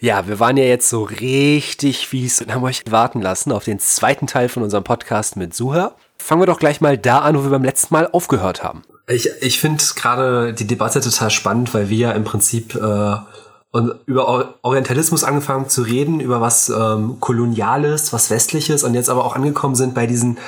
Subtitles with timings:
[0.00, 3.80] Ja, wir waren ja jetzt so richtig fies und haben euch warten lassen auf den
[3.80, 5.92] zweiten Teil von unserem Podcast mit Suha.
[6.18, 8.82] Fangen wir doch gleich mal da an, wo wir beim letzten Mal aufgehört haben.
[9.08, 13.16] Ich, ich finde gerade die Debatte total spannend, weil wir ja im Prinzip äh,
[14.06, 19.34] über Orientalismus angefangen zu reden, über was ähm, Koloniales, was Westliches und jetzt aber auch
[19.34, 20.38] angekommen sind bei diesen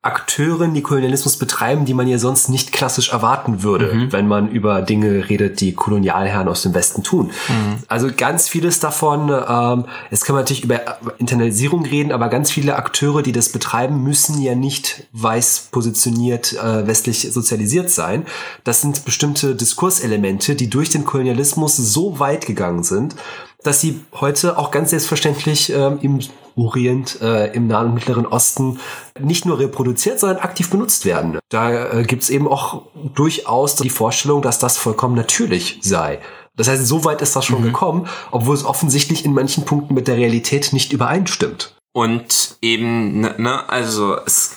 [0.00, 4.12] Akteuren, die Kolonialismus betreiben, die man ja sonst nicht klassisch erwarten würde, mhm.
[4.12, 7.32] wenn man über Dinge redet, die Kolonialherren aus dem Westen tun.
[7.48, 7.82] Mhm.
[7.88, 10.80] Also ganz vieles davon, ähm, jetzt kann man natürlich über
[11.18, 16.86] Internalisierung reden, aber ganz viele Akteure, die das betreiben, müssen ja nicht weiß positioniert, äh,
[16.86, 18.24] westlich sozialisiert sein.
[18.62, 23.16] Das sind bestimmte Diskurselemente, die durch den Kolonialismus so weit gegangen sind,
[23.62, 26.20] dass sie heute auch ganz selbstverständlich ähm, im
[26.56, 28.80] Orient, äh, im Nahen und Mittleren Osten
[29.18, 31.38] nicht nur reproduziert, sondern aktiv benutzt werden.
[31.48, 32.82] Da äh, gibt es eben auch
[33.14, 36.20] durchaus die Vorstellung, dass das vollkommen natürlich sei.
[36.56, 37.66] Das heißt, so weit ist das schon mhm.
[37.66, 41.76] gekommen, obwohl es offensichtlich in manchen Punkten mit der Realität nicht übereinstimmt.
[41.92, 44.56] Und eben, ne, ne also es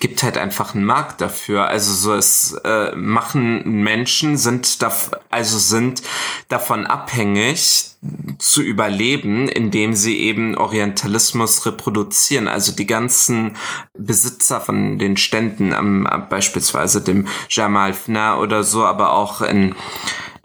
[0.00, 1.68] gibt halt einfach einen Markt dafür.
[1.68, 4.92] Also so es äh, machen Menschen sind da,
[5.30, 6.02] also sind
[6.48, 7.90] davon abhängig
[8.38, 12.48] zu überleben, indem sie eben Orientalismus reproduzieren.
[12.48, 13.56] Also die ganzen
[13.92, 19.74] Besitzer von den Ständen, am, beispielsweise dem Jamal Fna oder so, aber auch in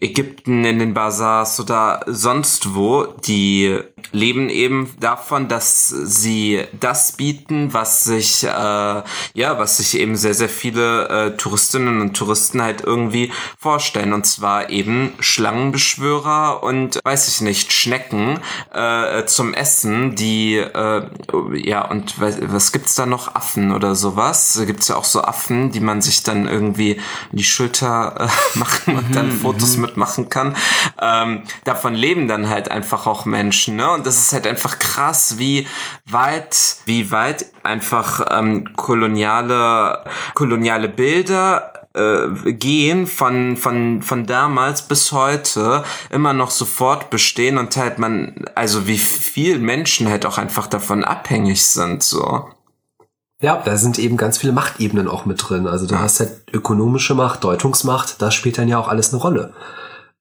[0.01, 3.79] Ägypten, in den Bazars oder sonst wo, die
[4.11, 10.33] leben eben davon, dass sie das bieten, was sich äh, ja, was sich eben sehr
[10.33, 14.11] sehr viele äh, Touristinnen und Touristen halt irgendwie vorstellen.
[14.11, 18.39] Und zwar eben Schlangenbeschwörer und weiß ich nicht Schnecken
[18.73, 21.07] äh, zum Essen, die äh,
[21.53, 23.33] ja und was, was gibt's da noch?
[23.35, 24.55] Affen oder sowas?
[24.57, 26.91] Da gibt's ja auch so Affen, die man sich dann irgendwie
[27.31, 30.55] in die Schulter äh, machen und dann mhm, Fotos mitmachen kann.
[31.01, 33.91] Ähm, davon leben dann halt einfach auch Menschen, ne?
[33.91, 35.67] Und das ist halt einfach krass, wie
[36.05, 45.11] weit, wie weit einfach ähm, koloniale, koloniale Bilder äh, gehen von von von damals bis
[45.11, 50.67] heute immer noch sofort bestehen und halt man also wie viel Menschen halt auch einfach
[50.67, 52.49] davon abhängig sind so
[53.45, 55.67] ja, da sind eben ganz viele Machtebenen auch mit drin.
[55.67, 59.53] Also du hast halt ökonomische Macht, Deutungsmacht, das spielt dann ja auch alles eine Rolle.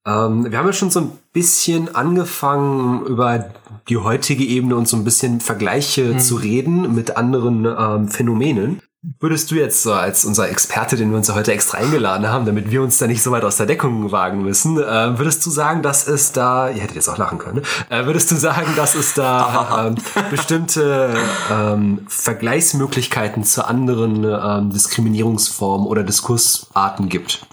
[0.06, 3.46] Ähm, wir haben ja schon so ein bisschen angefangen, über
[3.88, 6.18] die heutige Ebene und so ein bisschen Vergleiche hm.
[6.18, 8.82] zu reden mit anderen ähm, Phänomenen.
[9.20, 12.70] Würdest du jetzt so als unser Experte, den wir uns heute extra eingeladen haben, damit
[12.70, 15.82] wir uns da nicht so weit aus der Deckung wagen müssen, äh, würdest du sagen,
[15.82, 17.62] dass es da, ihr hättet jetzt auch lachen können, ne?
[17.90, 19.96] äh, würdest du sagen, dass es da ähm,
[20.30, 21.14] bestimmte
[21.50, 27.46] ähm, Vergleichsmöglichkeiten zu anderen ähm, Diskriminierungsformen oder Diskursarten gibt?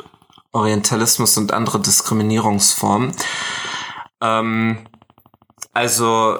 [0.53, 3.11] Orientalismus und andere Diskriminierungsformen.
[4.21, 4.77] Ähm,
[5.73, 6.39] also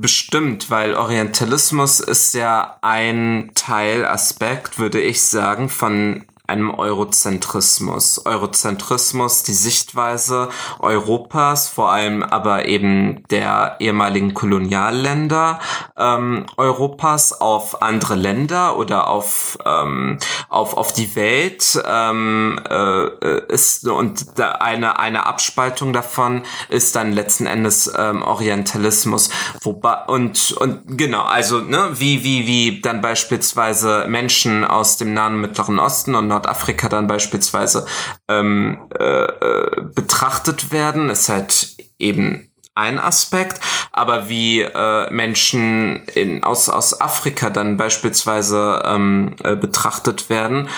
[0.00, 8.24] bestimmt, weil Orientalismus ist ja ein Teilaspekt, würde ich sagen, von einem Eurozentrismus.
[8.24, 10.48] Eurozentrismus, die Sichtweise
[10.78, 15.60] Europas, vor allem aber eben der ehemaligen Kolonialländer
[15.96, 23.86] ähm, Europas auf andere Länder oder auf ähm, auf auf die Welt ähm, äh, ist
[23.86, 29.30] und da eine eine Abspaltung davon ist dann letzten Endes ähm, Orientalismus,
[29.60, 35.40] wobei und und genau also ne wie wie wie dann beispielsweise Menschen aus dem Nahen
[35.40, 37.86] Mittleren Osten und Nordafrika dann beispielsweise
[38.28, 43.60] ähm, äh, äh, betrachtet werden, ist halt eben ein Aspekt,
[43.90, 50.68] aber wie äh, Menschen in, aus, aus Afrika dann beispielsweise ähm, äh, betrachtet werden,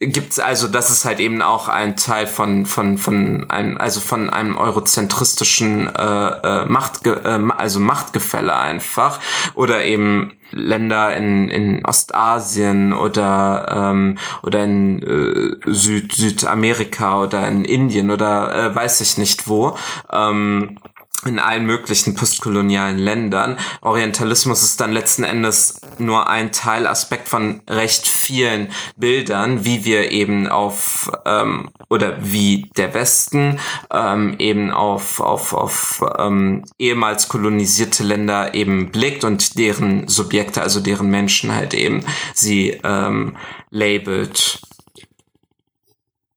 [0.00, 4.30] gibt's also das ist halt eben auch ein Teil von von von einem also von
[4.30, 6.28] einem eurozentristischen äh,
[6.62, 9.18] äh, Macht äh, also Machtgefälle einfach.
[9.54, 17.64] Oder eben Länder in, in Ostasien oder ähm, oder in äh, Süd Südamerika oder in
[17.64, 19.76] Indien oder äh, weiß ich nicht wo.
[20.12, 20.78] Ähm,
[21.26, 23.58] in allen möglichen postkolonialen Ländern.
[23.80, 30.46] Orientalismus ist dann letzten Endes nur ein Teilaspekt von recht vielen Bildern, wie wir eben
[30.48, 33.58] auf ähm, oder wie der Westen
[33.92, 40.80] ähm, eben auf auf auf ähm, ehemals kolonisierte Länder eben blickt und deren Subjekte, also
[40.80, 42.04] deren Menschen halt eben
[42.34, 43.36] sie ähm,
[43.70, 44.60] labelt.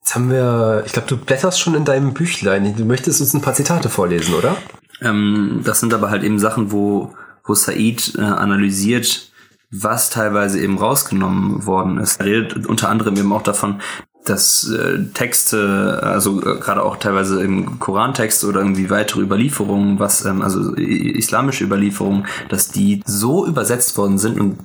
[0.01, 2.75] Jetzt haben wir, ich glaube, du blätterst schon in deinem Büchlein.
[2.75, 4.57] Du möchtest uns ein paar Zitate vorlesen, oder?
[5.01, 7.13] Ähm, das sind aber halt eben Sachen, wo,
[7.43, 9.31] wo Said äh, analysiert,
[9.71, 12.19] was teilweise eben rausgenommen worden ist.
[12.19, 13.81] Er redet unter anderem eben auch davon,
[14.25, 20.25] dass äh, Texte, also äh, gerade auch teilweise im Korantext oder irgendwie weitere Überlieferungen, was
[20.25, 24.57] ähm, also islamische Überlieferungen, dass die so übersetzt worden sind und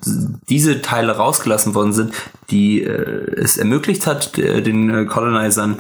[0.49, 2.13] diese Teile rausgelassen worden sind,
[2.51, 5.79] die äh, es ermöglicht hat, den äh, Colonizern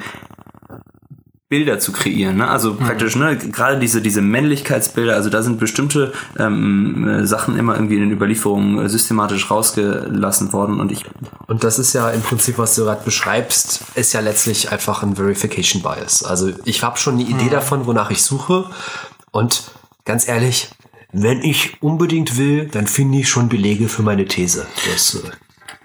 [1.49, 2.39] Bilder zu kreieren.
[2.39, 2.49] Ne?
[2.49, 2.79] Also mhm.
[2.79, 7.95] praktisch, ne, gerade diese, diese Männlichkeitsbilder, also da sind bestimmte ähm, äh, Sachen immer irgendwie
[7.95, 11.05] in den Überlieferungen systematisch rausgelassen worden und ich.
[11.47, 15.15] Und das ist ja im Prinzip, was du gerade beschreibst, ist ja letztlich einfach ein
[15.15, 16.25] Verification Bias.
[16.25, 17.51] Also ich habe schon eine Idee mhm.
[17.51, 18.65] davon, wonach ich suche.
[19.31, 19.71] Und
[20.05, 20.71] ganz ehrlich,
[21.13, 24.67] wenn ich unbedingt will, dann finde ich schon Belege für meine These.
[24.91, 25.31] Das, äh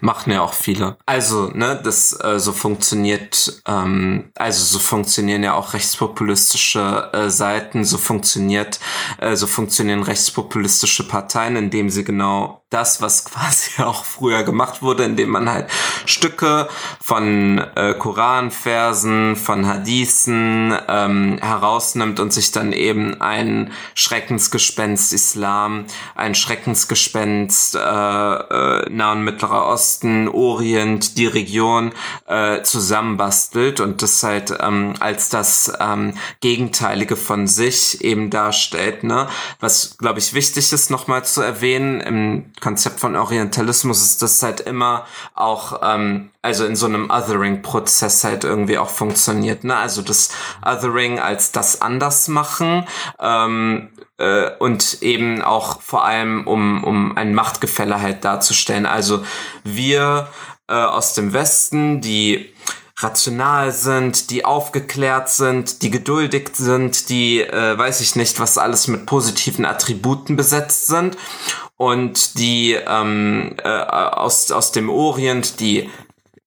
[0.02, 0.98] Machen ja auch viele.
[1.06, 7.86] Also, ne, das äh, so funktioniert, ähm, also so funktionieren ja auch rechtspopulistische äh, Seiten,
[7.86, 8.80] so funktioniert,
[9.20, 15.04] äh, so funktionieren rechtspopulistische Parteien, indem sie genau das, was quasi auch früher gemacht wurde,
[15.04, 15.70] indem man halt
[16.06, 16.68] Stücke
[17.00, 26.34] von äh, Koranversen, von Hadithen ähm, herausnimmt und sich dann eben ein Schreckensgespenst Islam, ein
[26.34, 29.91] Schreckensgespenst äh, äh, Nahen Mittlerer Osten,
[30.30, 31.92] Orient, die Region
[32.28, 39.04] äh, zusammenbastelt und das halt ähm, als das ähm, Gegenteilige von sich eben darstellt.
[39.04, 39.28] Ne?
[39.60, 44.62] Was, glaube ich, wichtig ist, nochmal zu erwähnen, im Konzept von Orientalismus ist das halt
[44.62, 45.06] immer
[45.36, 49.64] auch, ähm, also in so einem Othering-Prozess halt irgendwie auch funktioniert.
[49.64, 49.76] Ne?
[49.76, 50.30] Also das
[50.66, 52.88] Othering als das anders machen
[53.20, 53.90] ähm,
[54.22, 58.86] äh, und eben auch vor allem um, um ein Machtgefälle halt darzustellen.
[58.86, 59.24] Also
[59.82, 60.28] wir
[60.68, 62.54] äh, aus dem Westen, die
[62.98, 68.88] rational sind, die aufgeklärt sind, die geduldig sind, die äh, weiß ich nicht, was alles
[68.88, 71.18] mit positiven Attributen besetzt sind
[71.78, 75.90] und die ähm, äh, aus, aus dem Orient, die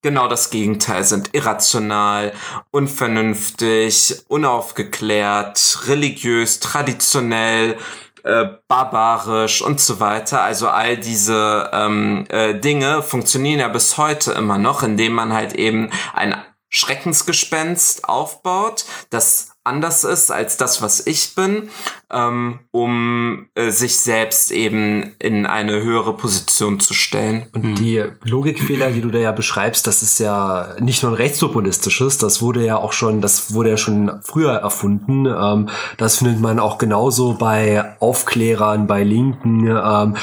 [0.01, 1.31] genau das Gegenteil sind.
[1.35, 2.33] Irrational,
[2.71, 7.77] unvernünftig, unaufgeklärt, religiös, traditionell,
[8.25, 10.43] äh, barbarisch und so weiter.
[10.43, 15.53] Also all diese ähm, äh, Dinge funktionieren ja bis heute immer noch, indem man halt
[15.55, 16.35] eben ein
[16.71, 21.71] Schreckensgespenst aufbaut, das anders ist als das, was ich bin,
[22.13, 27.47] ähm, um äh, sich selbst eben in eine höhere Position zu stellen.
[27.55, 27.75] Und hm.
[27.75, 32.43] die Logikfehler, die du da ja beschreibst, das ist ja nicht nur ein rechtspopulistisches, das
[32.43, 35.27] wurde ja auch schon, das wurde ja schon früher erfunden.
[35.27, 39.67] Ähm, das findet man auch genauso bei Aufklärern, bei Linken.
[39.67, 40.17] Ähm,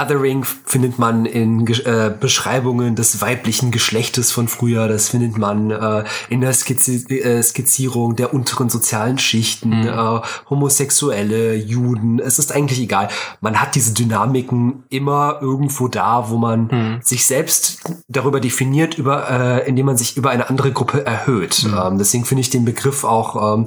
[0.00, 4.88] Othering findet man in äh, Beschreibungen des weiblichen Geschlechtes von früher.
[4.88, 9.88] Das findet man äh, in der Skizzi äh, Skizzierung der unteren sozialen Schichten, mhm.
[9.88, 12.18] äh, Homosexuelle, Juden.
[12.18, 13.08] Es ist eigentlich egal.
[13.40, 16.98] Man hat diese Dynamiken immer irgendwo da, wo man mhm.
[17.02, 21.64] sich selbst darüber definiert, über, äh, indem man sich über eine andere Gruppe erhöht.
[21.64, 21.78] Mhm.
[21.78, 23.66] Ähm, deswegen finde ich den Begriff auch, ähm,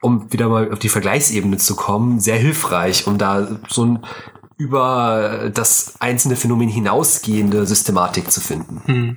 [0.00, 3.98] um wieder mal auf die Vergleichsebene zu kommen, sehr hilfreich, um da so ein
[4.56, 8.82] über das einzelne Phänomen hinausgehende Systematik zu finden.
[8.86, 9.16] Hm.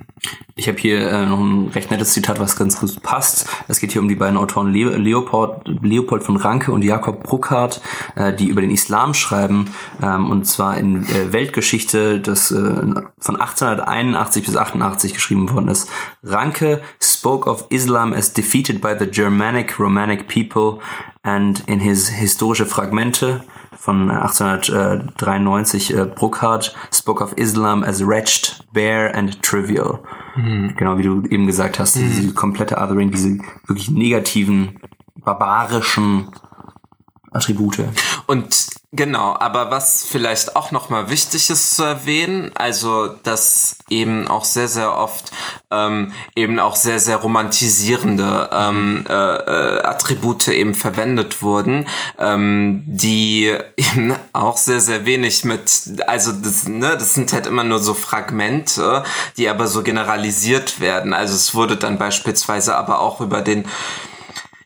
[0.56, 3.46] Ich habe hier äh, noch ein recht nettes Zitat, was ganz gut passt.
[3.68, 7.80] Es geht hier um die beiden Autoren Le Leopold, Leopold von Ranke und Jakob Bruckhardt,
[8.16, 9.70] äh, die über den Islam schreiben,
[10.02, 15.88] ähm, und zwar in äh, Weltgeschichte, das äh, von 1881 bis 88 geschrieben worden ist.
[16.24, 20.80] Ranke spoke of Islam as defeated by the Germanic Romanic people
[21.22, 23.44] and in his historische Fragmente
[23.78, 30.00] von 1893 äh, Bruckhardt spoke of Islam as wretched, bare and trivial.
[30.36, 30.74] Mhm.
[30.76, 32.08] Genau wie du eben gesagt hast, mhm.
[32.08, 34.80] diese komplette Othering, diese wirklich negativen,
[35.24, 36.28] barbarischen
[37.32, 37.78] Attribute.
[38.30, 44.44] Und genau, aber was vielleicht auch nochmal wichtig ist zu erwähnen, also dass eben auch
[44.44, 45.32] sehr, sehr oft
[45.70, 51.86] ähm, eben auch sehr, sehr romantisierende ähm, äh, äh, Attribute eben verwendet wurden,
[52.18, 57.64] ähm, die eben auch sehr, sehr wenig mit, also das, ne, das sind halt immer
[57.64, 59.04] nur so Fragmente,
[59.38, 61.14] die aber so generalisiert werden.
[61.14, 63.64] Also es wurde dann beispielsweise aber auch über den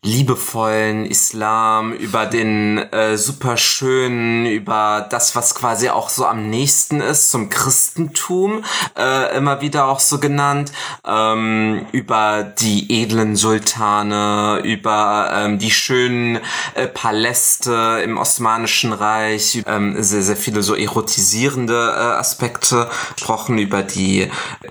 [0.04, 7.30] liebevollen Islam, über den äh, superschönen, über das, was quasi auch so am nächsten ist
[7.30, 8.64] zum Christentum,
[8.98, 10.72] äh, immer wieder auch so genannt,
[11.06, 16.40] ähm, über die edlen Sultane, über ähm, die schönen
[16.74, 23.84] äh, Paläste im Osmanischen Reich, ähm, sehr, sehr viele so erotisierende äh, Aspekte gesprochen, über
[23.84, 24.28] die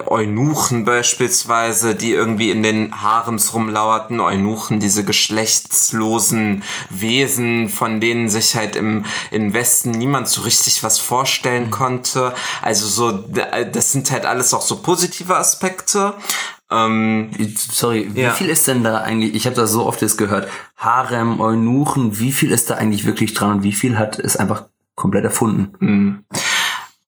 [0.08, 8.30] Eunuchen beispielsweise, die irgendwie in den Harems rumlauerten, Eunuchen, diese Gesch geschlechtslosen Wesen, von denen
[8.30, 12.34] sich halt im, im Westen niemand so richtig was vorstellen konnte.
[12.62, 16.16] Also so, das sind halt alles auch so positive Aspekte.
[16.72, 18.32] Ähm, Sorry, wie ja.
[18.32, 22.32] viel ist denn da eigentlich, ich habe das so oft jetzt gehört, Harem, Eunuchen, wie
[22.32, 25.74] viel ist da eigentlich wirklich dran und wie viel hat es einfach komplett erfunden?
[25.80, 26.24] Mhm.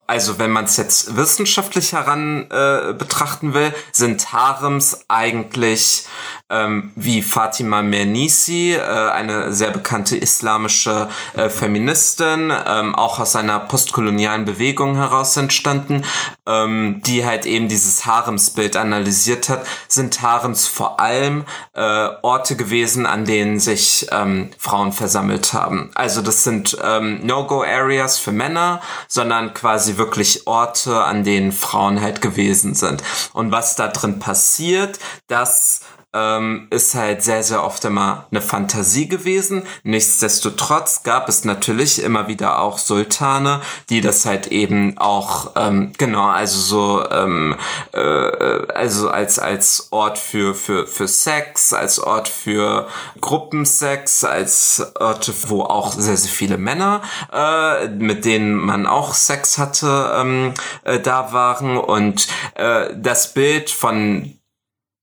[0.06, 6.08] Also wenn man es jetzt wissenschaftlich heran äh, betrachten will, sind Harems eigentlich
[6.54, 13.60] ähm, wie Fatima Mernissi, äh, eine sehr bekannte islamische äh, Feministin, ähm, auch aus einer
[13.60, 16.04] postkolonialen Bewegung heraus entstanden,
[16.46, 23.06] ähm, die halt eben dieses Haremsbild analysiert hat, sind Harems vor allem äh, Orte gewesen,
[23.06, 25.92] an denen sich ähm, Frauen versammelt haben.
[25.96, 32.22] Also das sind ähm, No-Go-Areas für Männer, sondern quasi wirklich Orte, an denen Frauen halt
[32.22, 33.04] gewesen sind.
[33.34, 35.82] Und was da drin passiert, dass
[36.14, 39.64] ähm, ist halt sehr, sehr oft immer eine Fantasie gewesen.
[39.84, 46.28] Nichtsdestotrotz gab es natürlich immer wieder auch Sultane, die das halt eben auch, ähm, genau,
[46.28, 47.56] also so, ähm,
[47.94, 52.88] äh, also als, als Ort für, für, für Sex, als Ort für
[53.20, 57.02] Gruppensex, als Orte, wo auch sehr, sehr viele Männer,
[57.32, 60.54] äh, mit denen man auch Sex hatte, ähm,
[60.84, 64.38] äh, da waren und äh, das Bild von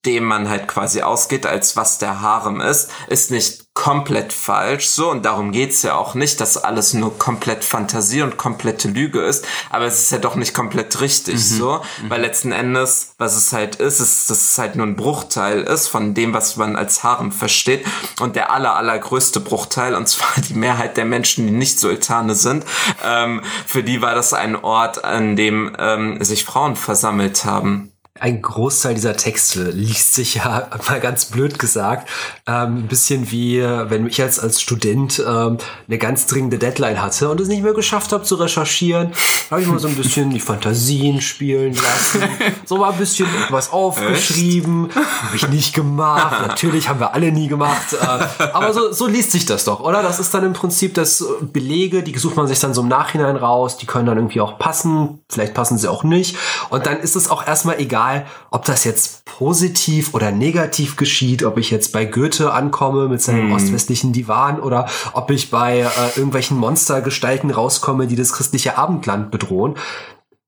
[0.07, 5.11] dem man halt quasi ausgeht, als was der Harem ist, ist nicht komplett falsch, so,
[5.11, 9.47] und darum geht's ja auch nicht, dass alles nur komplett Fantasie und komplette Lüge ist,
[9.71, 11.39] aber es ist ja doch nicht komplett richtig, mhm.
[11.39, 12.11] so, mhm.
[12.11, 15.89] weil letzten Endes, was es halt ist, ist, dass es halt nur ein Bruchteil ist
[15.89, 17.87] von dem, was man als Harem versteht,
[18.21, 22.65] und der aller, allergrößte Bruchteil, und zwar die Mehrheit der Menschen, die nicht Sultane sind,
[23.05, 28.43] ähm, für die war das ein Ort, an dem ähm, sich Frauen versammelt haben ein
[28.43, 32.09] Großteil dieser Texte liest sich ja mal ganz blöd gesagt
[32.47, 35.59] ähm, ein bisschen wie wenn ich als als Student ähm,
[35.89, 39.13] eine ganz dringende Deadline hatte und es nicht mehr geschafft habe zu recherchieren,
[39.51, 42.23] habe ich mal so ein bisschen die Fantasien spielen lassen,
[42.65, 46.41] so mal ein bisschen was aufgeschrieben, habe ich nicht gemacht.
[46.47, 50.03] Natürlich haben wir alle nie gemacht, äh, aber so so liest sich das doch, oder?
[50.03, 53.37] Das ist dann im Prinzip das Belege, die sucht man sich dann so im Nachhinein
[53.37, 56.37] raus, die können dann irgendwie auch passen, vielleicht passen sie auch nicht
[56.71, 61.45] und dann ist es auch erstmal egal egal, ob das jetzt positiv oder negativ geschieht,
[61.45, 63.53] ob ich jetzt bei Goethe ankomme mit seinem mm.
[63.53, 69.75] ostwestlichen Divan oder ob ich bei äh, irgendwelchen Monstergestalten rauskomme, die das christliche Abendland bedrohen.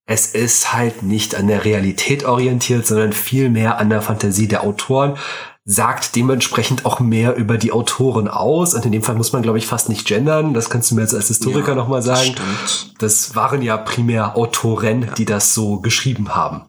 [0.04, 5.16] Es ist halt nicht an der Realität orientiert, sondern vielmehr an der Fantasie der Autoren
[5.64, 8.75] sagt dementsprechend auch mehr über die Autoren aus.
[8.75, 10.54] Und in dem Fall muss man, glaube ich, fast nicht gendern.
[10.54, 12.33] Das kannst du mir jetzt als Historiker ja, nochmal sagen.
[12.33, 12.95] Stimmt.
[12.99, 15.14] Das waren ja primär Autoren, ja.
[15.14, 16.62] die das so geschrieben haben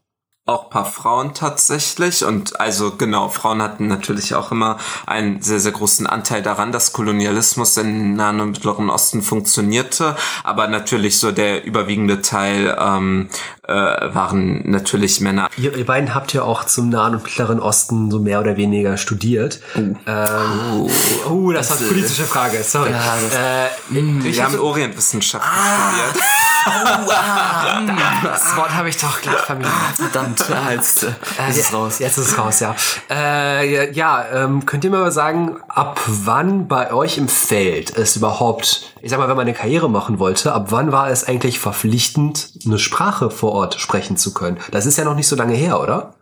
[0.46, 2.26] auch paar Frauen tatsächlich.
[2.26, 6.92] Und also genau, Frauen hatten natürlich auch immer einen sehr, sehr großen Anteil daran, dass
[6.92, 13.30] Kolonialismus im Nahen und Mittleren Osten funktionierte, aber natürlich so der überwiegende Teil ähm,
[13.68, 15.48] äh, waren natürlich Männer.
[15.58, 18.98] Ihr, ihr beiden habt ja auch zum Nahen und Mittleren Osten so mehr oder weniger
[18.98, 19.62] studiert.
[19.76, 20.90] Oh, ähm, oh,
[21.30, 22.92] oh das, das war eine politische Frage, sorry.
[22.92, 26.26] Ja, das, äh, hm, wir haben Orientwissenschaften ah, studiert.
[26.66, 27.82] Oh, ah,
[28.24, 29.72] das Wort habe ich doch gleich vermieden.
[29.96, 32.00] Verdammt, jetzt, äh, ist es raus.
[32.00, 32.76] Jetzt ist es raus, ja.
[33.10, 38.16] Äh, ja, ähm, könnt ihr mir mal sagen, ab wann bei euch im Feld es
[38.16, 41.60] überhaupt, ich sag mal, wenn man eine Karriere machen wollte, ab wann war es eigentlich
[41.60, 44.58] verpflichtend, eine Sprache vor Ort sprechen zu können?
[44.72, 46.16] Das ist ja noch nicht so lange her, oder?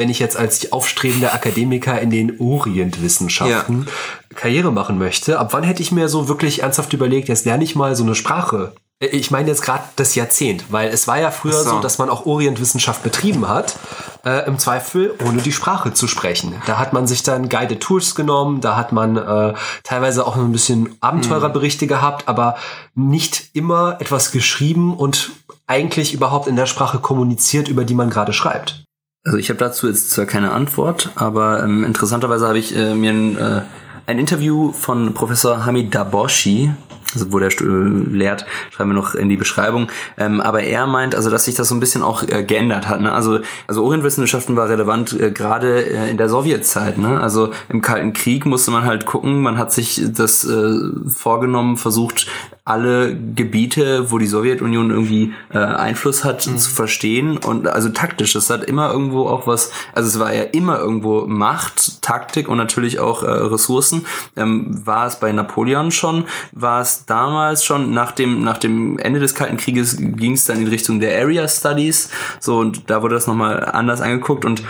[0.00, 4.36] wenn ich jetzt als aufstrebender Akademiker in den Orientwissenschaften ja.
[4.36, 7.74] Karriere machen möchte, ab wann hätte ich mir so wirklich ernsthaft überlegt, jetzt lerne ich
[7.74, 11.62] mal so eine Sprache ich meine jetzt gerade das Jahrzehnt, weil es war ja früher
[11.62, 11.70] so.
[11.70, 11.80] so.
[11.80, 13.76] dass man auch Orientwissenschaft betrieben hat,
[14.24, 16.60] äh, im Zweifel ohne die Sprache zu sprechen.
[16.66, 19.54] Da hat man sich dann Guided Tours genommen, da hat man äh,
[19.84, 22.56] teilweise auch ein bisschen Abenteurerberichte gehabt, aber
[22.96, 25.30] nicht immer etwas geschrieben und
[25.68, 28.84] eigentlich überhaupt in der Sprache kommuniziert, über die man gerade schreibt.
[29.24, 33.12] Also ich habe dazu jetzt zwar keine Antwort, aber ähm, interessanterweise habe ich äh, mir
[33.12, 33.62] ein, äh,
[34.06, 36.72] ein Interview von Professor Hamid Daboshi
[37.14, 39.88] also wo der lehrt, schreiben wir noch in die Beschreibung.
[40.16, 43.00] Ähm, aber er meint, also dass sich das so ein bisschen auch äh, geändert hat.
[43.00, 43.12] Ne?
[43.12, 46.98] Also, also Orientwissenschaften war relevant äh, gerade äh, in der Sowjetzeit.
[46.98, 47.20] Ne?
[47.20, 50.74] Also im Kalten Krieg musste man halt gucken, man hat sich das äh,
[51.08, 52.26] vorgenommen, versucht
[52.68, 56.58] alle Gebiete, wo die Sowjetunion irgendwie äh, Einfluss hat, mhm.
[56.58, 58.34] zu verstehen und also taktisch.
[58.34, 62.58] Es hat immer irgendwo auch was, also es war ja immer irgendwo Macht, Taktik und
[62.58, 64.04] natürlich auch äh, Ressourcen.
[64.36, 69.20] Ähm, war es bei Napoleon schon, war es damals schon nach dem nach dem Ende
[69.20, 72.10] des Kalten Krieges ging es dann in Richtung der Area Studies,
[72.40, 74.62] so und da wurde das nochmal anders angeguckt und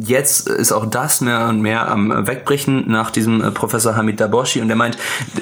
[0.00, 4.60] jetzt ist auch das mehr und mehr am Wegbrechen nach diesem äh, Professor Hamid Daboshi
[4.60, 4.98] und der meint,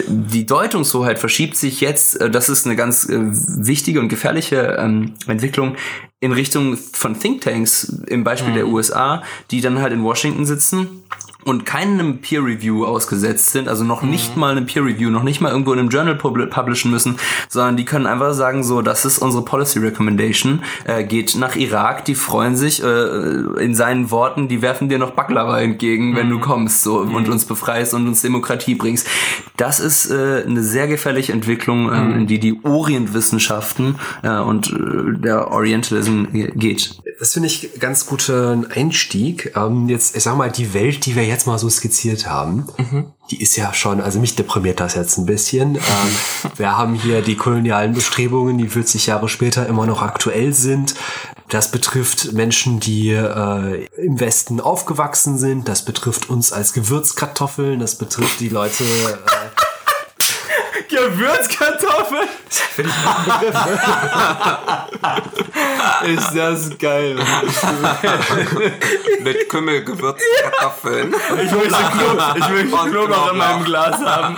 [0.06, 5.14] die Deutungshoheit verschiebt sich jetzt, äh, das ist eine ganz äh, wichtige und gefährliche ähm,
[5.26, 5.76] Entwicklung
[6.20, 8.56] in Richtung von Thinktanks, im Beispiel mhm.
[8.56, 11.04] der USA, die dann halt in Washington sitzen
[11.44, 14.10] und keinem Peer Review ausgesetzt sind, also noch mhm.
[14.10, 17.16] nicht mal einem Peer Review, noch nicht mal irgendwo in einem Journal publishen müssen,
[17.48, 22.04] sondern die können einfach sagen so, das ist unsere Policy Recommendation, äh, geht nach Irak,
[22.04, 22.86] die freuen sich äh,
[23.62, 26.16] in seinen Worten, die werfen dir noch Baklava entgegen, mhm.
[26.16, 26.42] wenn du mhm.
[26.42, 27.14] kommst so mhm.
[27.14, 29.06] und uns befreist und uns Demokratie bringst.
[29.56, 35.18] Das ist äh, eine sehr gefährliche Entwicklung, äh, in die die Orientwissenschaften äh, und äh,
[35.18, 36.24] der Orientalism
[36.54, 36.98] geht.
[37.18, 39.52] Das finde ich ganz guten Einstieg.
[39.56, 43.12] Ähm, jetzt, ich sag mal, die Welt, die wir jetzt mal so skizziert haben, mhm.
[43.30, 45.78] die ist ja schon, also mich deprimiert das jetzt ein bisschen.
[45.94, 50.94] Ähm, wir haben hier die kolonialen Bestrebungen, die 40 Jahre später immer noch aktuell sind.
[51.48, 55.68] Das betrifft Menschen, die äh, im Westen aufgewachsen sind.
[55.68, 57.80] Das betrifft uns als Gewürzkartoffeln.
[57.80, 58.84] Das betrifft die Leute.
[58.84, 59.18] Äh,
[60.88, 62.28] Gewürzkartoffeln?
[62.74, 63.54] Finde ich ein Begriff.
[66.18, 67.16] Ist das geil.
[69.22, 71.14] Mit Kümmel Gewürzkartoffeln.
[71.44, 74.36] Ich möchte Knoblauch, ich möchte Knoblauch in meinem Glas haben.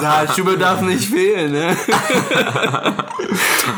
[0.00, 1.76] Salzstube darf nicht fehlen, ne?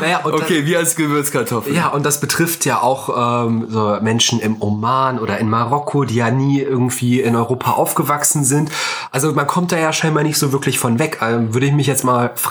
[0.01, 1.75] Naja, okay, wie als Gewürzkartoffeln.
[1.75, 6.15] Ja, und das betrifft ja auch ähm, so Menschen im Oman oder in Marokko, die
[6.15, 8.69] ja nie irgendwie in Europa aufgewachsen sind.
[9.11, 11.19] Also man kommt da ja scheinbar nicht so wirklich von weg.
[11.21, 12.48] Ähm, würde ich mich jetzt mal fragen,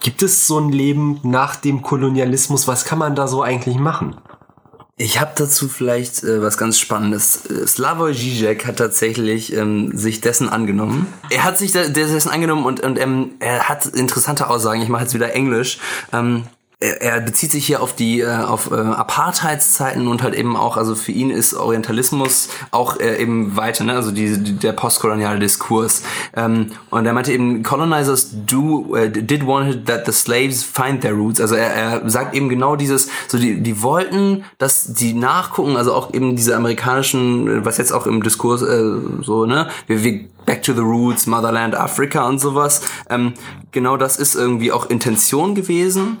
[0.00, 2.68] gibt es so ein Leben nach dem Kolonialismus?
[2.68, 4.16] Was kann man da so eigentlich machen?
[4.98, 7.44] Ich habe dazu vielleicht äh, was ganz Spannendes.
[7.50, 11.06] Äh, Slavoj Žižek hat tatsächlich ähm, sich dessen angenommen.
[11.28, 14.80] Er hat sich dessen angenommen und, und ähm, er hat interessante Aussagen.
[14.80, 15.78] Ich mache jetzt wieder Englisch.
[16.14, 16.44] Ähm,
[16.78, 20.94] er, bezieht sich hier auf die äh, auf äh, Apartheidszeiten und halt eben auch also
[20.94, 26.02] für ihn ist Orientalismus auch äh, eben weiter ne also die, die der postkoloniale Diskurs
[26.34, 31.14] ähm, und er meinte eben colonizers do uh, did want that the slaves find their
[31.14, 35.78] roots also er, er sagt eben genau dieses so die die wollten dass die nachgucken
[35.78, 40.26] also auch eben diese amerikanischen was jetzt auch im Diskurs äh, so ne wir, wir
[40.46, 42.80] Back to the Roots, Motherland, Africa und sowas.
[43.10, 43.34] Ähm,
[43.72, 46.18] genau das ist irgendwie auch Intention gewesen.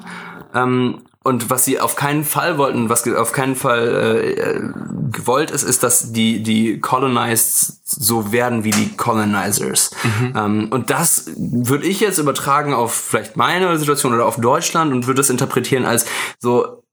[0.56, 5.64] Ähm, und was sie auf keinen Fall wollten, was auf keinen Fall äh, gewollt ist,
[5.64, 9.90] ist, dass die die Colonized so werden wie die Colonizers.
[10.04, 10.32] Mhm.
[10.36, 15.08] Ähm, und das würde ich jetzt übertragen auf vielleicht meine Situation oder auf Deutschland und
[15.08, 16.06] würde es interpretieren als
[16.38, 16.84] so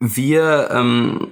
[0.00, 1.28] wir ähm,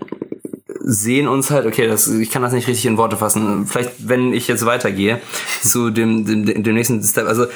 [0.86, 3.66] sehen uns halt, okay, das, ich kann das nicht richtig in Worte fassen.
[3.66, 5.20] Vielleicht, wenn ich jetzt weitergehe
[5.62, 7.26] zu dem, dem, dem nächsten Step.
[7.26, 7.46] Also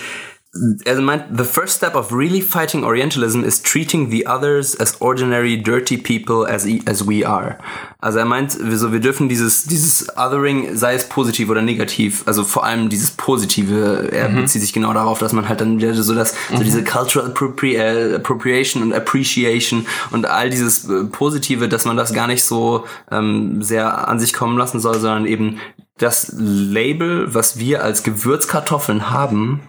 [0.85, 5.59] er meint, the first step of really fighting Orientalism is treating the others as ordinary
[5.59, 7.59] dirty people as, as we are.
[8.01, 12.45] Also er meint, so, wir dürfen dieses, dieses Othering, sei es positiv oder negativ, also
[12.45, 14.37] vor allem dieses Positive, er mhm.
[14.43, 16.57] bezieht sich genau darauf, dass man halt dann wieder so das, mhm.
[16.57, 22.15] so diese Cultural äh, Appropriation und Appreciation und all dieses äh, Positive, dass man das
[22.15, 25.59] gar nicht so ähm, sehr an sich kommen lassen soll, sondern eben
[25.99, 29.61] das Label, was wir als Gewürzkartoffeln haben,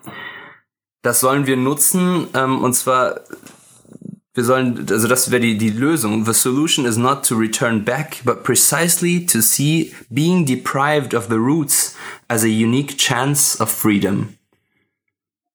[1.01, 3.21] das sollen wir nutzen, ähm, und zwar
[4.39, 6.25] wir sollen, also das wäre die, die Lösung.
[6.25, 11.35] The solution is not to return back, but precisely to see being deprived of the
[11.35, 11.95] roots
[12.29, 14.29] as a unique chance of freedom.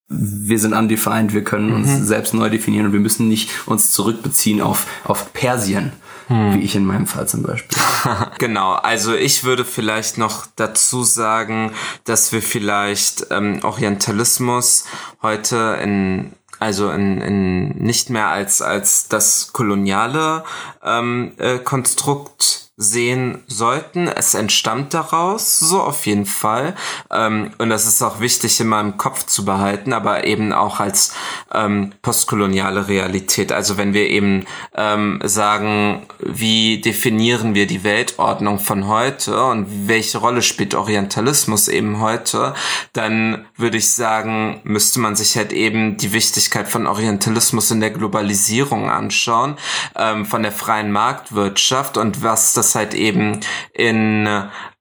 [0.08, 2.04] Wir sind undefined, wir können uns mhm.
[2.04, 5.92] selbst neu definieren und wir müssen nicht uns zurückbeziehen auf, auf Persien.
[6.28, 6.54] Hm.
[6.54, 7.78] Wie ich in meinem Fall zum Beispiel.
[8.38, 11.72] genau, also ich würde vielleicht noch dazu sagen,
[12.04, 14.86] dass wir vielleicht ähm, Orientalismus
[15.22, 20.44] heute in also in, in nicht mehr als als das koloniale
[20.82, 24.08] ähm, äh, Konstrukt sehen sollten.
[24.08, 26.74] Es entstammt daraus, so auf jeden Fall.
[27.10, 31.14] Ähm, und das ist auch wichtig immer im Kopf zu behalten, aber eben auch als
[31.52, 33.52] ähm, postkoloniale Realität.
[33.52, 40.18] Also wenn wir eben ähm, sagen, wie definieren wir die Weltordnung von heute und welche
[40.18, 42.54] Rolle spielt Orientalismus eben heute,
[42.92, 47.90] dann würde ich sagen, müsste man sich halt eben die Wichtigkeit von Orientalismus in der
[47.90, 49.56] Globalisierung anschauen,
[49.94, 53.40] ähm, von der freien Marktwirtschaft und was das das halt eben
[53.72, 54.28] in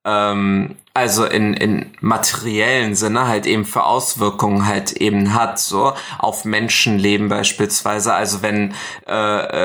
[0.06, 6.46] ähm, also in, in materiellen Sinne halt eben für Auswirkungen halt eben hat, so auf
[6.46, 8.14] Menschenleben beispielsweise.
[8.14, 8.76] Also wenn,
[9.08, 9.12] äh,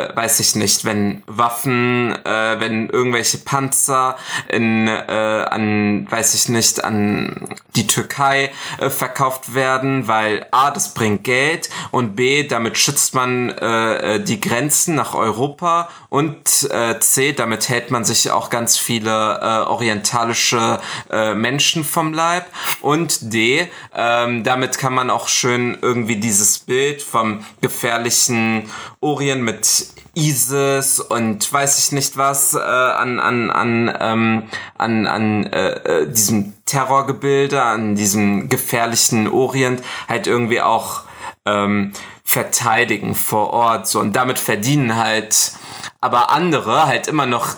[0.06, 4.16] äh, weiß ich nicht, wenn Waffen, äh, wenn irgendwelche Panzer
[4.48, 10.94] in, äh, an, weiß ich nicht, an die Türkei äh, verkauft werden, weil A, das
[10.94, 16.98] bringt Geld und B, damit schützt man äh, äh die Grenzen nach Europa und äh,
[17.00, 22.46] C, damit hält man sich auch ganz viele äh, orientalische äh, Menschen vom Leib
[22.80, 29.86] und D, ähm, damit kann man auch schön irgendwie dieses Bild vom gefährlichen Orient mit
[30.14, 34.42] ISIS und weiß ich nicht was äh, an an an ähm,
[34.76, 35.70] an an äh,
[36.02, 41.02] äh, diesem Terrorgebilde, an diesem gefährlichen Orient halt irgendwie auch
[41.46, 41.92] ähm,
[42.24, 43.86] verteidigen vor Ort.
[43.86, 45.52] So und damit verdienen halt
[46.00, 47.56] aber andere halt immer noch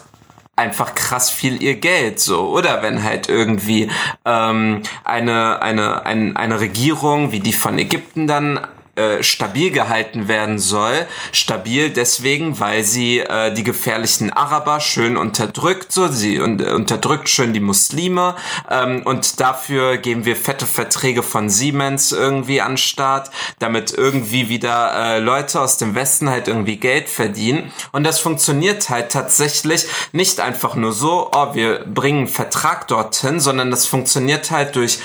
[0.60, 2.82] einfach krass viel ihr Geld so oder?
[2.82, 3.90] Wenn halt irgendwie
[4.24, 8.60] ähm, eine eine ein, eine Regierung wie die von Ägypten dann
[9.00, 11.06] äh, stabil gehalten werden soll.
[11.32, 17.28] Stabil deswegen, weil sie äh, die gefährlichen Araber schön unterdrückt, so sie und, äh, unterdrückt
[17.28, 18.36] schön die Muslime
[18.70, 24.92] ähm, und dafür geben wir fette Verträge von Siemens irgendwie an Start, damit irgendwie wieder
[24.94, 30.40] äh, Leute aus dem Westen halt irgendwie Geld verdienen und das funktioniert halt tatsächlich nicht
[30.40, 34.98] einfach nur so, oh, wir bringen einen Vertrag dorthin, sondern das funktioniert halt durch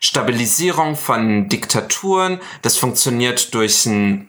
[0.00, 2.40] Stabilisierung von Diktaturen.
[2.62, 4.28] Das funktioniert durch ein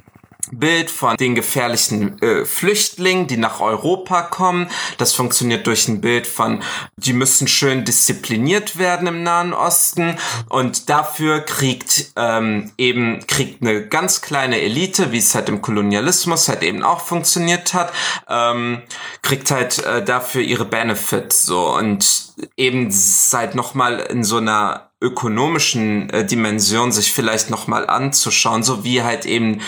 [0.52, 4.70] Bild von den gefährlichen äh, Flüchtlingen, die nach Europa kommen.
[4.98, 6.64] Das funktioniert durch ein Bild von,
[6.96, 10.18] die müssen schön diszipliniert werden im Nahen Osten.
[10.50, 16.48] Und dafür kriegt ähm, eben kriegt eine ganz kleine Elite, wie es halt im Kolonialismus
[16.48, 17.92] halt eben auch funktioniert hat,
[18.30, 18.82] ähm,
[19.22, 24.87] kriegt halt äh, dafür ihre Benefits so und eben seit noch mal in so einer
[25.00, 29.62] ökonomischen äh, Dimension sich vielleicht nochmal anzuschauen, so wie halt eben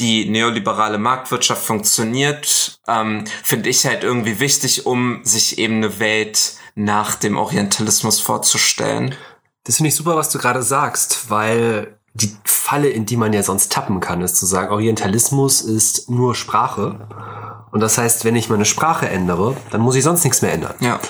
[0.00, 6.54] die neoliberale Marktwirtschaft funktioniert, ähm, finde ich halt irgendwie wichtig, um sich eben eine Welt
[6.74, 9.14] nach dem Orientalismus vorzustellen.
[9.64, 13.42] Das finde ich super, was du gerade sagst, weil die Falle, in die man ja
[13.42, 17.08] sonst tappen kann, ist zu sagen, Orientalismus ist nur Sprache.
[17.70, 20.74] Und das heißt, wenn ich meine Sprache ändere, dann muss ich sonst nichts mehr ändern.
[20.80, 21.00] Ja.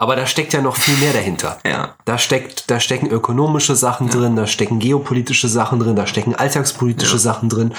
[0.00, 1.58] Aber da steckt ja noch viel mehr dahinter.
[1.62, 1.94] Ja.
[2.06, 4.14] Da steckt, da stecken ökonomische Sachen ja.
[4.14, 7.18] drin, da stecken geopolitische Sachen drin, da stecken alltagspolitische ja.
[7.18, 7.74] Sachen drin.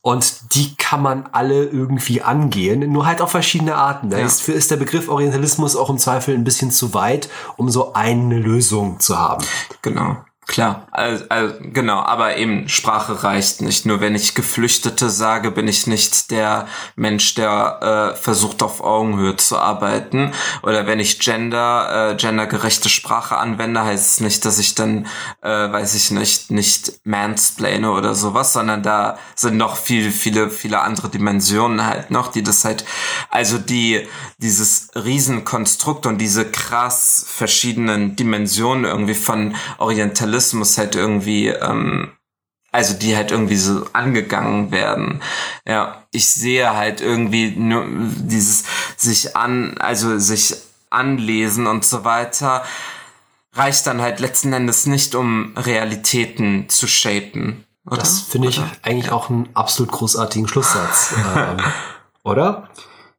[0.00, 4.08] Und die kann man alle irgendwie angehen, nur halt auf verschiedene Arten.
[4.08, 4.24] Da ja.
[4.24, 7.28] ist, für ist der Begriff Orientalismus auch im Zweifel ein bisschen zu weit,
[7.58, 9.44] um so eine Lösung zu haben.
[9.82, 10.16] Genau.
[10.48, 13.84] Klar, also, also, genau, aber eben Sprache reicht nicht.
[13.84, 19.36] Nur wenn ich Geflüchtete sage, bin ich nicht der Mensch, der äh, versucht auf Augenhöhe
[19.36, 20.32] zu arbeiten.
[20.62, 25.06] Oder wenn ich Gender, äh, gendergerechte Sprache anwende, heißt es nicht, dass ich dann,
[25.42, 30.80] äh, weiß ich nicht, nicht mansplane oder sowas, sondern da sind noch viel, viele, viele
[30.80, 32.86] andere Dimensionen halt noch, die das halt,
[33.28, 34.08] also die,
[34.38, 42.12] dieses Riesenkonstrukt und diese krass verschiedenen Dimensionen irgendwie von Orientalismus Journalismus halt irgendwie, ähm,
[42.70, 45.20] also die halt irgendwie so angegangen werden.
[45.66, 48.64] Ja, ich sehe halt irgendwie nur dieses
[48.96, 50.54] sich an, also sich
[50.90, 52.64] anlesen und so weiter,
[53.52, 57.64] reicht dann halt letzten Endes nicht, um Realitäten zu shapen.
[57.86, 57.98] Oder?
[57.98, 59.12] Das finde ich eigentlich ja.
[59.12, 61.14] auch einen absolut großartigen Schlusssatz.
[61.36, 61.58] ähm,
[62.22, 62.68] oder?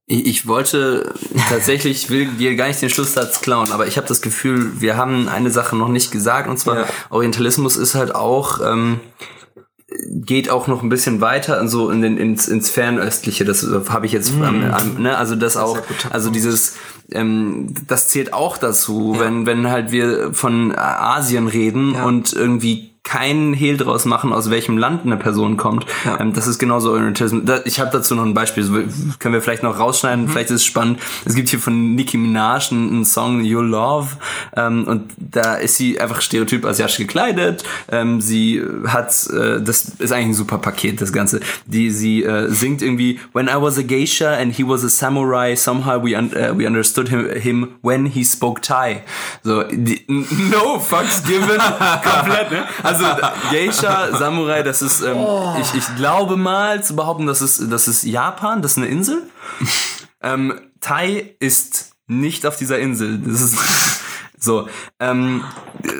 [0.09, 1.13] Ich, ich wollte
[1.49, 4.97] tatsächlich, ich will dir gar nicht den Schlusssatz klauen, aber ich habe das Gefühl, wir
[4.97, 6.85] haben eine Sache noch nicht gesagt, und zwar ja.
[7.11, 8.99] Orientalismus ist halt auch, ähm,
[10.07, 14.11] geht auch noch ein bisschen weiter so in den ins, ins Fernöstliche das habe ich
[14.11, 14.43] jetzt mm.
[14.43, 15.79] ähm, ne also das, das auch
[16.11, 16.77] also dieses
[17.11, 19.21] ähm, das zählt auch dazu ja.
[19.21, 22.05] wenn wenn halt wir von Asien reden ja.
[22.05, 25.83] und irgendwie keinen Hehl draus machen, aus welchem Land eine Person kommt.
[26.05, 26.19] Ja.
[26.19, 27.41] Ähm, das ist genauso Orientalismus.
[27.65, 30.29] ich habe dazu noch ein Beispiel, das können wir vielleicht noch rausschneiden, mhm.
[30.29, 30.99] vielleicht ist es spannend.
[31.25, 34.09] Es gibt hier von Nicki Minaj einen, einen Song Your Love
[34.55, 37.63] ähm, und da ist sie einfach stereotyp asiatisch gekleidet.
[37.91, 41.39] Ähm, sie hat, äh, das ist eigentlich ein super Paket, das Ganze.
[41.65, 45.55] Die, sie äh, singt irgendwie When I was a geisha and he was a samurai,
[45.55, 49.01] somehow we, un uh, we understood him, him when he spoke Thai.
[49.43, 51.57] So, die, no fucks given,
[52.03, 52.65] komplett, ne?
[52.83, 52.98] Also
[53.51, 55.55] Geisha, Samurai, das ist, ähm, oh.
[55.61, 59.23] ich, ich glaube mal zu behaupten, das ist, das ist Japan, das ist eine Insel.
[60.21, 63.19] ähm, Thai ist nicht auf dieser Insel.
[63.19, 63.57] Das ist
[64.39, 64.67] So,
[64.99, 65.43] ähm,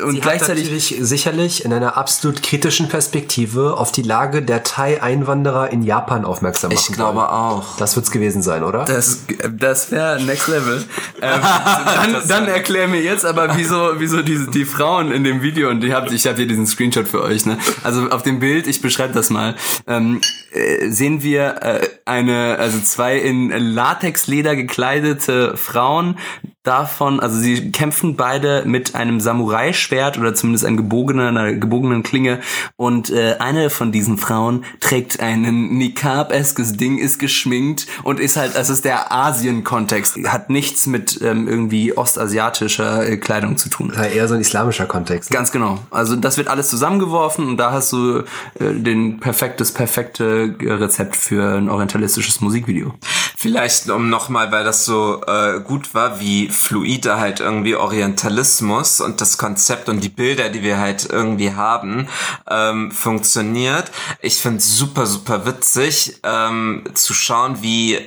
[0.04, 4.64] und Sie gleichzeitig hat natürlich sicherlich in einer absolut kritischen Perspektive auf die Lage der
[4.64, 7.28] Thai-Einwanderer in Japan aufmerksam machen Ich glaube wollen.
[7.30, 7.78] auch.
[7.78, 8.86] Das wird's gewesen sein, oder?
[8.86, 10.84] Das, das wäre Next Level.
[11.22, 15.70] Ähm, dann, dann erklär mir jetzt aber, wieso, wieso diese, die Frauen in dem Video,
[15.70, 17.58] und ich habe ich hab hier diesen Screenshot für euch, ne?
[17.84, 20.49] Also auf dem Bild, ich beschreibe das mal, ähm, äh,
[20.90, 26.16] sehen wir äh, eine, also zwei in Latexleder gekleidete Frauen,
[26.64, 32.42] davon, also sie kämpfen beide mit einem Samurai-Schwert oder zumindest einem gebogenen, einer gebogenen Klinge
[32.76, 38.56] und äh, eine von diesen Frauen trägt einen Niqab-eskes Ding, ist geschminkt und ist halt,
[38.56, 43.92] das ist der Asien-Kontext, hat nichts mit ähm, irgendwie ostasiatischer äh, Kleidung zu tun.
[43.96, 45.32] Ja, eher so ein islamischer Kontext.
[45.32, 45.80] Ganz genau.
[45.90, 48.20] Also das wird alles zusammengeworfen und da hast du
[48.60, 52.94] äh, den perfektes, perfekte Rezept für ein orientalistisches Musikvideo.
[53.38, 59.22] Vielleicht um nochmal, weil das so äh, gut war, wie fluide halt irgendwie Orientalismus und
[59.22, 62.08] das Konzept und die Bilder, die wir halt irgendwie haben,
[62.50, 63.92] ähm, funktioniert.
[64.22, 68.00] Ich finde super, super witzig ähm, zu schauen, wie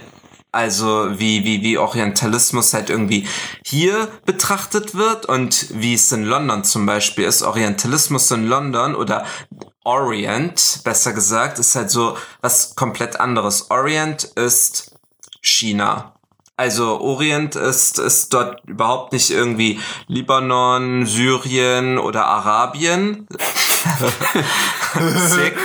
[0.52, 3.26] also wie, wie, wie Orientalismus halt irgendwie
[3.64, 7.42] hier betrachtet wird und wie es in London zum Beispiel ist.
[7.42, 9.24] Orientalismus in London oder
[9.84, 13.70] Orient, besser gesagt, ist halt so was komplett anderes.
[13.70, 14.94] Orient ist
[15.40, 16.14] China.
[16.62, 23.26] Also Orient ist, ist dort überhaupt nicht irgendwie Libanon, Syrien oder Arabien.
[25.26, 25.56] Sick.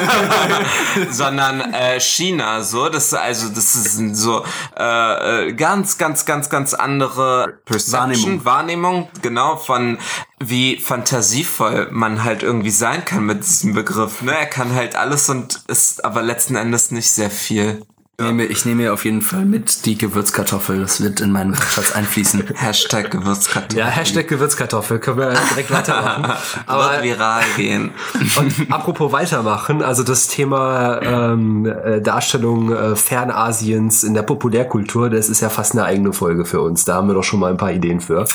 [1.10, 4.44] sondern äh, China so das ist also das ist so
[4.76, 8.44] äh, äh, ganz ganz ganz ganz andere Perception Wahrnehmung.
[8.44, 9.98] Wahrnehmung genau von
[10.38, 15.28] wie fantasievoll man halt irgendwie sein kann mit diesem Begriff ne er kann halt alles
[15.28, 17.82] und ist aber letzten Endes nicht sehr viel
[18.18, 20.78] Ich nehme, ich nehme auf jeden Fall mit die Gewürzkartoffel.
[20.78, 22.44] Das wird in meinen Schatz einfließen.
[22.54, 24.98] Hashtag Gewürzkartoffel Ja, Hashtag Gewürzkartoffel.
[24.98, 26.24] Können wir direkt weitermachen.
[26.66, 27.90] aber Aber viral gehen
[28.36, 35.30] Und apropos weitermachen, also das Thema ähm, äh, Darstellung äh, Fernasiens in der Populärkultur, das
[35.30, 36.84] ist ja fast eine eigene Folge für uns.
[36.84, 38.26] Da haben wir doch schon mal ein paar Ideen für.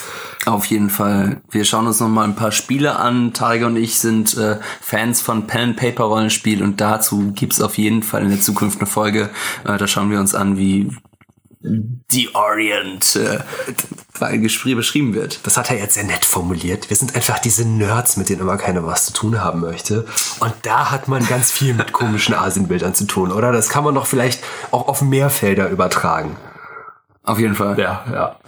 [0.48, 1.42] Auf jeden Fall.
[1.52, 3.34] Wir schauen uns noch mal ein paar Spiele an.
[3.34, 7.78] Tarek und ich sind äh, Fans von Pen and Paper Rollenspiel und dazu gibt's auf
[7.78, 9.30] jeden Fall in der Zukunft eine Folge.
[9.68, 10.90] Äh, da schauen wir uns an, wie
[11.60, 13.40] die Orient äh,
[14.76, 15.46] beschrieben wird.
[15.46, 16.90] Das hat er jetzt sehr nett formuliert.
[16.90, 20.06] Wir sind einfach diese Nerds, mit denen immer keiner was zu tun haben möchte.
[20.40, 23.52] Und da hat man ganz viel mit komischen Asienbildern zu tun, oder?
[23.52, 26.38] Das kann man doch vielleicht auch auf mehr Felder übertragen.
[27.24, 27.78] Auf jeden Fall.
[27.78, 28.40] Ja, ja.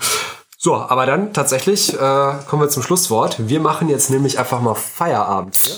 [0.58, 3.48] So, aber dann tatsächlich äh, kommen wir zum Schlusswort.
[3.48, 5.76] Wir machen jetzt nämlich einfach mal Feierabend hier.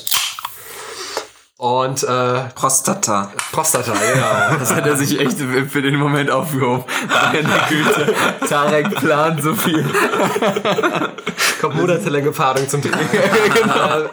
[1.61, 4.57] Und äh, Prostata Prostata, genau.
[4.57, 6.85] Das hat er sich echt für den Moment aufgehoben.
[7.07, 8.15] Meine Güte.
[8.49, 9.85] Tarek plant so viel.
[11.61, 13.07] Kommt monatelange Paarung zum Training.
[13.53, 14.09] genau.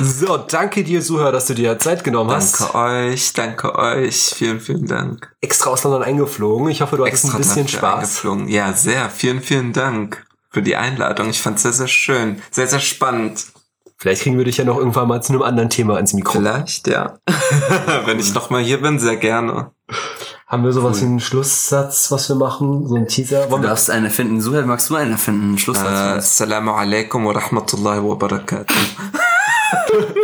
[0.00, 2.60] So, danke dir, Zuhörer, dass du dir Zeit genommen hast.
[2.60, 4.34] Danke euch, danke euch.
[4.36, 5.34] Vielen, vielen Dank.
[5.40, 6.68] Extra aus London eingeflogen.
[6.68, 7.94] Ich hoffe, du hattest ein bisschen Spaß.
[7.94, 8.46] eingeflogen.
[8.46, 9.10] Ja, sehr.
[9.10, 11.30] Vielen, vielen Dank für die Einladung.
[11.30, 12.40] Ich fand's sehr, sehr schön.
[12.52, 13.46] Sehr, sehr spannend.
[14.02, 16.32] Vielleicht kriegen wir dich ja noch irgendwann mal zu einem anderen Thema ins Mikro.
[16.32, 17.18] Vielleicht, ja.
[18.04, 19.70] Wenn ich noch mal hier bin, sehr gerne.
[20.48, 22.88] Haben wir sowas wie einen Schlusssatz, was wir machen?
[22.88, 23.44] So ein Teaser?
[23.44, 24.40] Du Wollen darfst einen erfinden.
[24.40, 25.56] Suhel, magst du einen erfinden?
[25.56, 25.86] Schlusssatz.
[25.86, 28.74] Äh, Assalamu alaikum wa rahmatullahi wa barakatuh.